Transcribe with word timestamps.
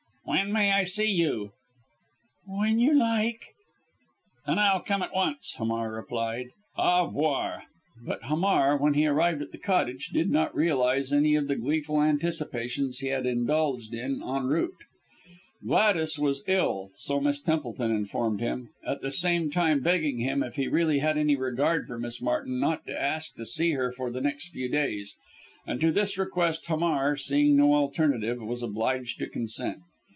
"When 0.23 0.53
may 0.53 0.71
I 0.71 0.85
see 0.85 1.07
you?" 1.09 1.51
"When 2.47 2.79
you 2.79 2.93
like." 2.93 3.53
"Then 4.47 4.59
I'll 4.59 4.79
come 4.79 5.01
at 5.01 5.13
once," 5.13 5.55
Hamar 5.57 5.91
replied. 5.91 6.51
"Au 6.77 7.05
revoir." 7.07 7.63
But 8.01 8.23
Hamar, 8.23 8.77
when 8.77 8.93
he 8.93 9.05
arrived 9.05 9.41
at 9.41 9.51
the 9.51 9.57
Cottage, 9.57 10.07
did 10.07 10.31
not 10.31 10.55
realize 10.55 11.11
any 11.11 11.35
of 11.35 11.47
the 11.49 11.57
gleeful 11.57 12.01
anticipations 12.01 12.99
he 12.99 13.07
had 13.07 13.25
indulged 13.25 13.93
in 13.93 14.23
en 14.23 14.45
route. 14.45 14.77
Gladys 15.65 16.17
was 16.17 16.43
ill 16.47 16.91
so 16.95 17.19
Miss 17.19 17.39
Templeton 17.41 17.91
informed 17.91 18.39
him 18.39 18.69
at 18.87 19.01
the 19.01 19.11
same 19.11 19.51
time 19.51 19.81
begging 19.81 20.19
him, 20.19 20.41
if 20.43 20.55
he 20.55 20.67
really 20.69 20.99
had 20.99 21.17
any 21.17 21.35
regard 21.35 21.87
for 21.87 21.99
Miss 21.99 22.21
Martin, 22.21 22.57
not 22.59 22.85
to 22.87 22.99
ask 23.01 23.35
to 23.35 23.45
see 23.45 23.71
her 23.73 23.91
for 23.91 24.09
the 24.09 24.21
next 24.21 24.49
few 24.49 24.69
days; 24.69 25.17
and 25.67 25.81
to 25.81 25.91
this 25.91 26.17
request 26.17 26.65
Hamar, 26.67 27.17
seeing 27.17 27.57
no 27.57 27.73
alternative, 27.75 28.41
was 28.41 28.63
obliged 28.63 29.19
to 29.19 29.29
assent. 29.39 29.81